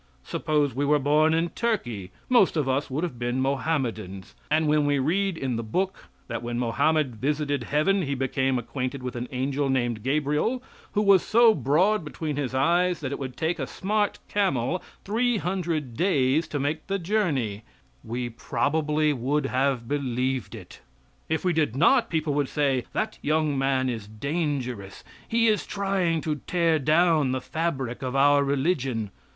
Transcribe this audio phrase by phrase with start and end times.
[0.23, 4.87] Suppose we were born in Turkey most of us would have been Mohammedans; and when
[4.87, 9.27] we read in the book that when Mohammed visited heaven he became acquainted with an
[9.31, 13.67] angel named Gabriel, who was so broad between his eyes that it would take a
[13.67, 17.61] smart camel three hundred days to make the journey,
[18.03, 20.81] we probably would have believed it.
[21.29, 26.21] If we did not, people would say: "That young man is dangerous; he is trying
[26.21, 29.11] to tear down the fabric of our religion.